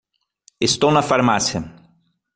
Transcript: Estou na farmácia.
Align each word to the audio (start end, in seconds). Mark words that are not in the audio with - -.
Estou 0.67 0.89
na 0.93 1.07
farmácia. 1.11 1.59